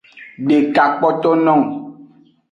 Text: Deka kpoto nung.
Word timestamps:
Deka 0.47 0.83
kpoto 0.95 1.31
nung. 1.43 1.65